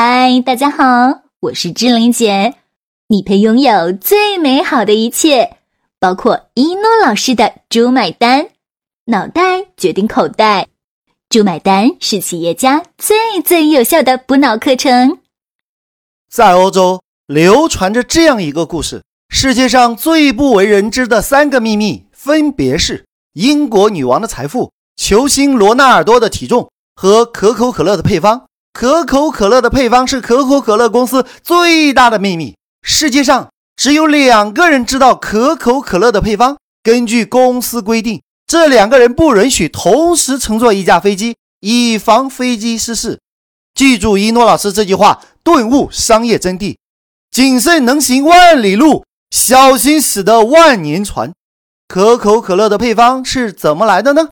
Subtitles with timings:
[0.00, 2.54] 嗨，大家好，我是志玲姐。
[3.08, 5.56] 你配拥有最美好的一切，
[5.98, 8.50] 包括一诺老师的“猪买单”，
[9.06, 10.68] 脑袋决定口袋
[11.28, 15.18] ，“猪买单”是企业家最最有效的补脑课程。
[16.30, 28.47] 在欧洲流传着这样一个故事：世界上最不为人知的三个秘密，分别是英国女王的财富、球星罗纳尔多的体重和可口可乐的配方。
[28.78, 32.54] 可口可乐的配方是可口可乐公司最大的秘密。
[32.80, 36.56] 世界上只有两个人知道可口可乐的配方。
[36.84, 43.18] 根据公司规定，这两个人不允许同时乘坐一架飞机，以防飞机失事。
[43.74, 46.76] 记住一诺老师这句话，顿悟商业真谛：
[47.32, 51.32] 谨慎能行万里路，小心驶得万年船。
[51.88, 54.28] 可口可乐的配方是怎么来的呢？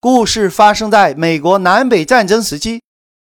[0.00, 2.80] 故事发生在美国南北战争时期。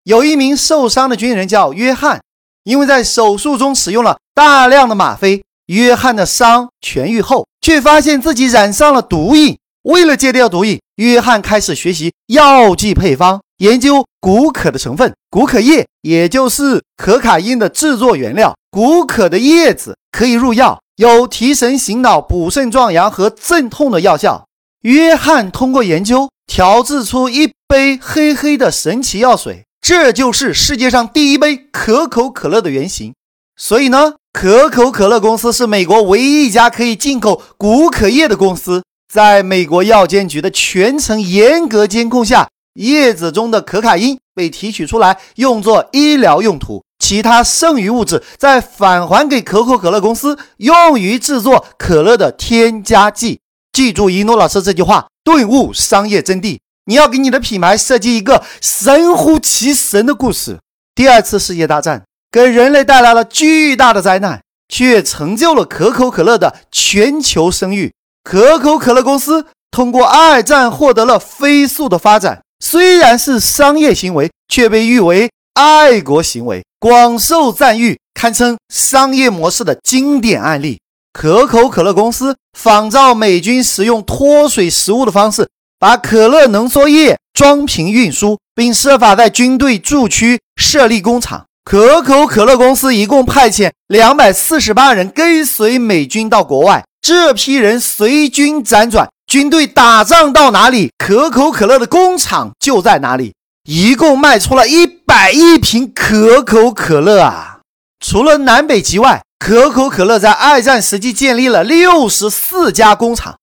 [0.04, 2.20] 有一名受伤的军人叫约翰，
[2.64, 5.42] 因为在手术中使用了大量的吗啡。
[5.66, 9.56] 约翰的伤痊愈后，却发现自己染上了毒瘾。
[9.84, 15.14] 为了戒掉毒瘾，约翰开始学习药剂配方，研究古可的成分。
[15.30, 18.54] 古可叶也就是可卡因的制作原料。
[18.70, 24.44] 古可的叶子可以入药，有提神醒脑、补肾壮阳和镇痛的药效。
[24.82, 29.64] 约翰通过研究调制出一杯黑黑的神奇药水。
[29.84, 33.12] 这就是世界上第一杯可口可乐的原型，
[33.54, 38.82] 所以呢，可口可乐公司是美国唯一一家可以进口古可叶的公司。
[39.12, 53.40] 在美国药监局的全程严格监控下，叶子中的可卡因被提取出来用作医疗用途，其他剩余物质再返还给可口可乐公司，用于制作可乐的添加剂。
[53.70, 56.60] 记住一诺老师这句话，顿悟商业真谛。
[56.86, 60.58] 你要给你的品牌设计一个神乎其神的故事。
[60.94, 67.92] 第二次世界大战给人类带来了巨大的灾难，却成就了可口可乐的全球声誉。
[68.22, 80.78] 可口可乐公司通过二战获得了飞速的发展，虽然是商业行为，却被誉为爱国行为，广受赞誉，堪称商业模式的经典案例。
[81.12, 85.48] 可口可乐公司仿照美军使用脱水食物的方式。
[85.84, 91.44] 把可乐浓缩液装瓶运输，并设法在军队驻区设立工厂。
[91.62, 103.34] 可口可乐公司一共派遣两百四十八人跟随美军到国外，这批人随军辗转，军队打仗到哪里，可口可乐的工厂就在哪里。
[103.68, 107.58] 一共卖出了一百亿瓶可口可乐啊！
[108.02, 113.34] 除了南北极外，可口可乐在二战时期建立了六十四家工厂。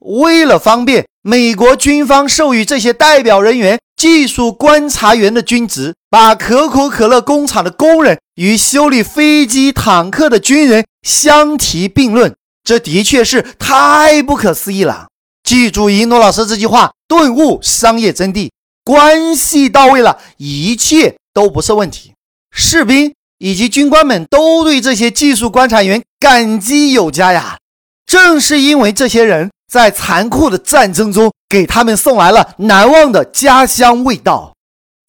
[0.00, 15.08] 为了方便美国军方授予这些代表人员技术观察员的军职，把可口可乐工厂的工人与修理飞机、坦克的军人相提并论，这的确是太不可思议了。
[15.42, 18.50] 记住一诺老师这句话，顿悟商业真谛，
[18.84, 22.12] 关系到位了，一切都不是问题。
[22.52, 27.58] 士兵以及军官们都对这些技术观察员感激有加呀。
[28.06, 29.50] 正是因为这些人。
[29.70, 34.54] 在残酷的战争中，给他们送来了难忘的家乡味道。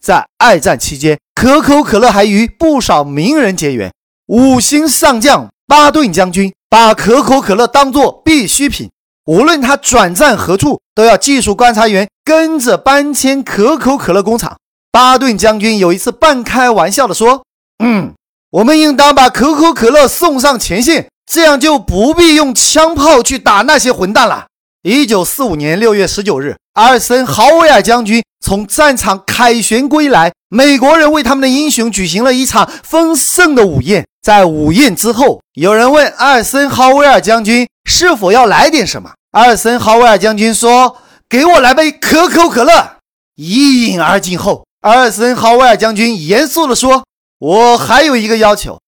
[0.02, 3.92] 在二战期间，可口可乐还与不少名人结缘。
[4.26, 8.90] 五星上将巴顿将军把可口可乐当作必需品，
[9.26, 14.56] 无论他转战何处，都要技术观察员跟着搬迁可口可乐工厂。
[14.92, 17.44] 巴顿将军有一次半开玩笑地说
[17.82, 18.12] ：“嗯，
[18.50, 24.46] 我们应当把可口可乐送上前线，这样就不必用枪炮去打那些混蛋了。”
[24.82, 34.06] 一九四五年六月十九日，阿尔森·豪威尔将军从战场凯旋归来，美国人为他们的英雄举行了一场丰盛的午宴。
[34.22, 39.10] 在午宴之后，有人问阿尔森·豪威尔将军是否要来点什么。
[39.32, 40.96] 阿尔森·豪威尔将军说
[41.28, 42.96] ：“给我来杯可口可乐。”
[43.36, 47.04] 一饮而尽后，阿尔森·豪威尔将军严肃地说
[47.38, 48.80] ：“我还有一个要求。”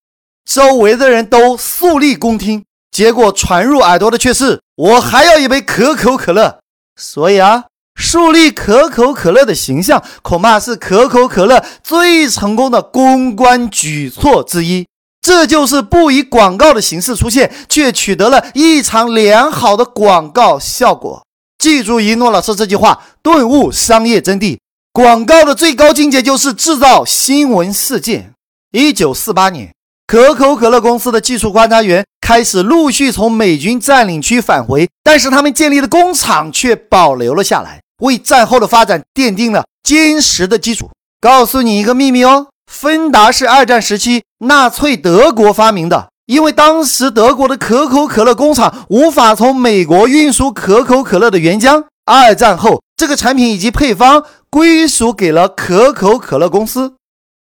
[0.50, 2.64] 周围的人都肃立恭听。
[2.90, 6.58] 结果传入耳朵的却是我还要一杯可口可乐，
[6.96, 14.84] 所以啊，树立可口可乐的形象，恐怕是可口可乐最成功的公关举措之一。
[15.20, 21.24] 这就是不以广告的形式出现，却取得了异常良好的广告效果。
[21.58, 24.58] 记住一诺老师这句话，顿悟商业真谛。
[24.92, 28.32] 广告的最高境界就是制造新闻事件。
[28.72, 29.72] 一九四八年。
[30.08, 40.88] 可口可乐公司的技术观察员开始陆续从美军占领区返回，但是他们建立的工厂却保留了下来，为战后的发展奠定了坚实的基础。
[41.20, 51.84] 告诉你一个秘密哦，芬达是二战时期纳粹德国发明的，因为当时德国的可口可乐工厂无法从美国运输可口可乐的原浆。
[52.04, 56.94] 二战后，这个产品以及配方归属给了可口可乐公司。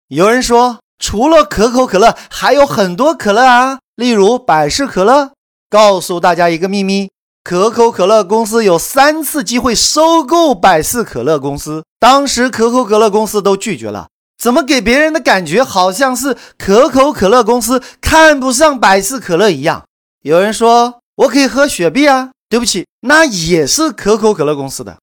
[0.08, 5.32] 有人说，除了可口可乐，还有很多可乐啊，例如百事可乐。
[5.70, 7.12] 告诉大家一个秘密：
[7.44, 14.08] 可口可乐公司有三次机会收购百事可乐公司，当时可口可乐公司都拒绝了。
[14.42, 19.84] 怎么给别人的感觉好像是可口可乐公司看不上百事可乐一样？
[20.22, 22.30] 有人说，我可以喝雪碧啊。
[22.48, 24.98] 对不起，那也是可口可乐公司的。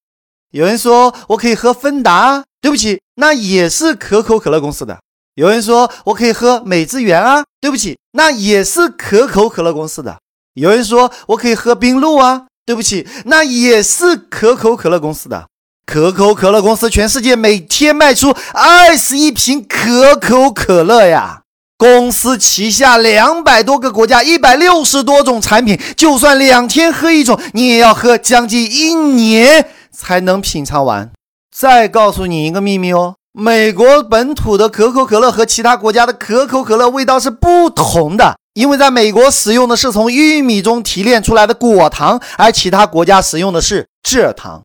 [0.52, 4.98] 有人说我可以喝芬达啊，对不起，那也是可口可乐公司的。
[5.34, 10.16] 有人说我可以喝美汁源啊，对不起，那也是可口可乐公司的。
[10.54, 15.46] 有人说我可以喝冰露啊，对不起，那也是可口可乐公司的。
[15.84, 21.42] 可口可乐公司全世界每天卖出二十亿瓶可口可乐呀。
[21.78, 31.12] 公司旗下两百多个国家，一百六十多种产品，就算两天喝一种，你也要喝将近一年才能品尝完。
[31.54, 44.62] 再告诉你一个秘密哦，美国本土的可口可乐和其他国家的可口可乐味道是不同的，因为在美国使用的是从玉米中提炼出来的果糖，而其他国家使用的是蔗糖。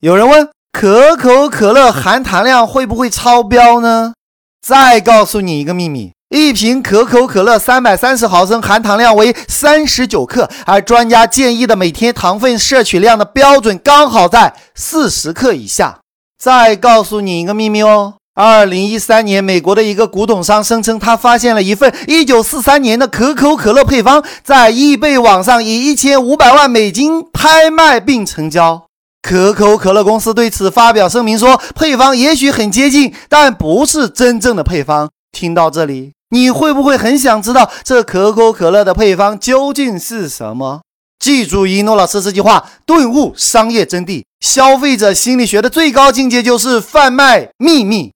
[0.00, 4.14] 有人问，可口可乐含糖量会不会超标呢？
[4.60, 6.10] 再告诉你一个秘密。
[6.30, 16.00] 一瓶可口可乐三百三十毫升，含糖量为三十九克，而专家建议的每天糖分摄取量的标准刚好在四十克以下。
[16.38, 28.84] 再告诉你一个秘密哦，二零一三年，美国的一个古董商声称他发现了一份一九四三年的可口可乐配方，在易贝网上以一千五百万美金拍卖并成交。
[29.20, 35.10] 可口可乐公司对此发表声明说，配方也许很接近，但不是真正的配方。
[35.32, 36.12] 听到这里。
[36.30, 40.82] 你会不会很想知道这可口可乐的配方究竟是什么？
[41.18, 44.22] 记住一诺老师这句话，顿悟商业真谛。
[44.40, 48.12] 消费者心理学的最高境界就是贩卖秘密。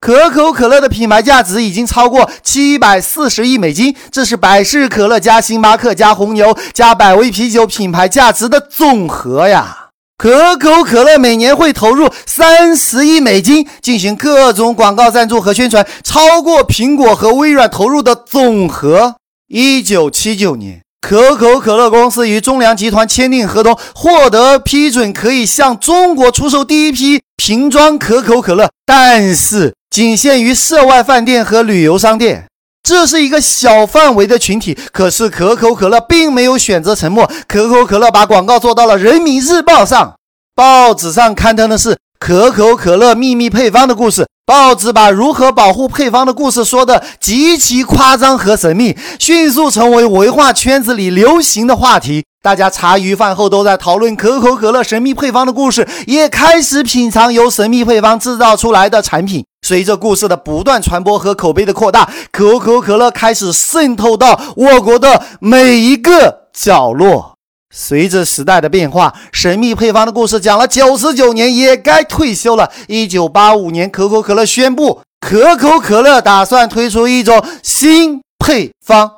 [0.00, 9.78] 可口可乐的品牌价值已经超过七百四十亿美金，这是百事可乐加星巴克加红牛加百威啤酒品牌价值的总和呀。
[10.18, 19.16] 可口可乐每年会投入三十亿美金进行各种广告赞助和宣传，超过苹果和微软投入的总和。
[19.48, 32.46] 一九七九年，可口可乐公司与中粮集团签订合同，获得批准，可以向中国出售第一批瓶装可口可乐，但是仅限于涉外饭店和旅游商店。
[32.84, 37.28] 这是一个小范围的群体，可是可口可乐并没有选择沉默。
[37.48, 40.14] 可口可乐把广告做到了《人民日报》上，
[40.54, 44.28] 报纸上刊登的是可口可乐秘密配方的故事。
[44.46, 52.24] 报纸把如何保护配方的故事说得极其夸张和神秘，迅速成为文化圈子里流行的话题。
[52.40, 59.44] 大家茶余饭后都在讨论可口可乐神秘配方的故事，也开始品尝由神秘配方制造出来的产品。
[59.66, 67.31] 随着故事的不断传播和口碑的扩大，可口可乐开始渗透到我国的每一个角落。
[67.72, 72.70] 随着时代的变化，神秘配方的故事讲了九十九年，也该退休了。
[72.86, 79.12] 一九八五年，可口可乐宣布，可口可乐打算推出一种新配方，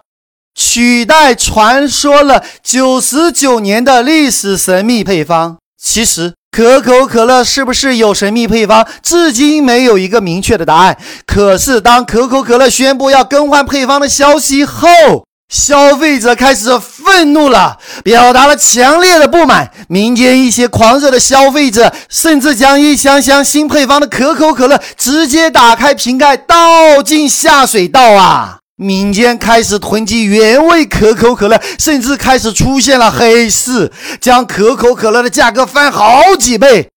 [0.55, 5.59] 取代传说了九十九年的历史神秘配方。
[5.76, 6.35] 其实。
[6.57, 8.87] 可口可乐是不是有神秘配方？
[9.02, 10.97] 至今没有一个明确的答案。
[11.26, 19.71] 可是，当可口可乐宣布要更换配方的消息后，消费者开始愤怒了，表达了强烈的不满。
[19.89, 28.59] 民间一些狂热的消费者甚至将一箱箱新配方的可口可乐直接打开瓶盖倒进下水道啊！
[28.77, 36.89] 民间开始囤积原味可口可乐，甚至开始出现了黑市，将可口可乐的价格翻好几倍。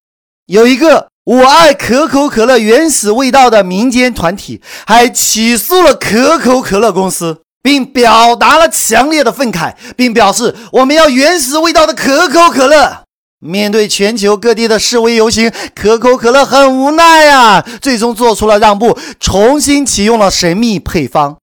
[0.47, 13.03] 有一个“我爱可口可乐原始味道”的民间团体，还起诉了可口可乐公司，并表达了强烈的愤慨，并表示我们要原始味道的可口可乐。
[13.39, 21.35] 面对全球各地的示威游行，可口可乐很无奈啊，最终做出了让步，重新启用了神秘配方。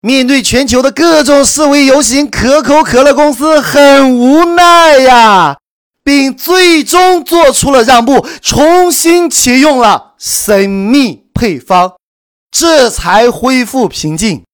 [0.00, 5.58] 面对全球的各种示威游行，可口可乐公司很无奈呀，
[6.02, 11.92] 并最终做出了让步，重新启用了神秘配方，
[12.50, 14.45] 这才恢复平静。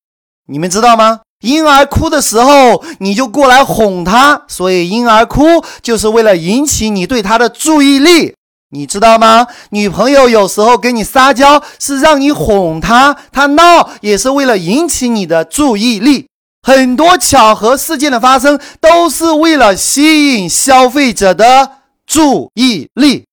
[0.49, 1.21] 你们知道吗？
[1.43, 5.43] 婴儿哭的时候，你就过来哄他，所以婴儿哭
[5.83, 8.35] 就是为了引起你对他的注意力。
[8.75, 9.47] 你知道吗？
[9.71, 16.27] 女朋友有时候跟你撒娇是让你哄她，她闹也是为了引起你的注意力。
[16.63, 21.71] 很多巧合事件的发生都是为了吸引消费者的
[22.07, 23.25] 注意力。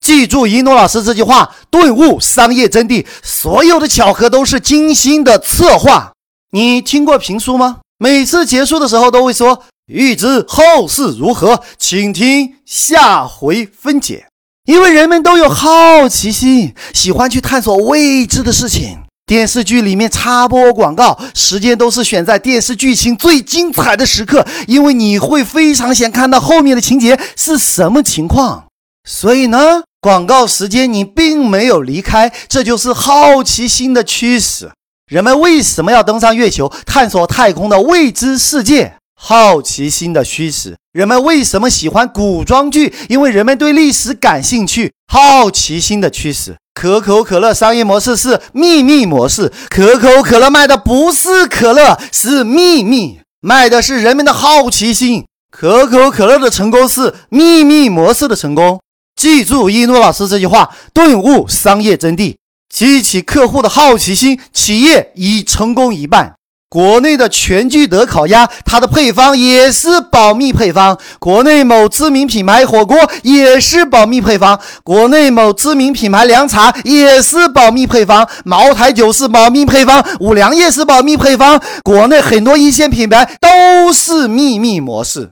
[0.00, 3.04] 记住一诺老师这句话，顿悟商业真谛。
[3.22, 6.12] 所有的巧合都是精心的策划。
[6.54, 7.78] 你听过评书吗？
[7.98, 14.26] 每次结束的时候都会说：“欲知后事如何，请听下回分解。”
[14.64, 18.98] 因为人们都有好奇心，喜欢去探索未知的事情。
[19.26, 28.66] 电视剧里面插播广告时间都是选在电视剧情最精彩的时刻，因为你会非常想看到后面的情节是什么情况。
[29.02, 34.70] 所以呢，广告时间你并没有离开，这就是好奇心的驱使。
[35.06, 38.94] 人们为什么要登上月球，探索太空的未知世界？
[39.14, 42.92] 好奇心的驱使，人们为什么喜欢古装剧？
[43.08, 44.92] 因为人们对历史感兴趣。
[45.06, 49.52] 好奇心的驱使，可口可乐商业模式是秘密模式。
[49.68, 55.26] 可口可乐卖的不是可乐，是秘密，卖的是人们的好奇心。
[55.50, 58.80] 可口可乐的成功是秘密模式的成功。
[59.14, 62.34] 记住一诺老师这句话，顿悟商业真谛，
[62.74, 66.34] 激起客户的好奇心，企业已成功一半。
[66.68, 81.62] 国内的全聚德烤鸭，它的配方也是保密配方；国内某知名品牌火锅也是保密配方；国内某知名品牌凉茶也是保密配方；茅台酒是保密配方，五粮液是保密配方。
[81.84, 85.30] 国内很多一线品牌都是秘密模式。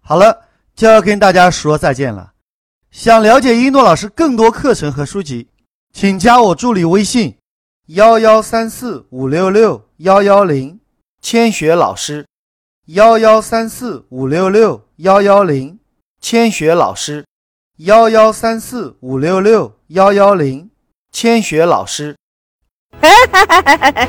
[0.00, 0.42] 好了，
[0.76, 2.28] 就要跟大家说再见了。
[2.92, 5.48] 想了解一诺老师更多课程和书籍，
[5.94, 7.36] 请加我助理微信。
[7.86, 10.80] 幺幺三四五六六幺幺零，
[11.22, 12.26] 千雪老师。
[12.86, 15.78] 幺幺三四五六六幺幺零，
[16.20, 17.24] 千雪老师。
[17.76, 20.68] 幺幺三四五六六幺幺零，
[21.12, 22.16] 千雪老师。
[23.00, 24.08] 哎哈哈哈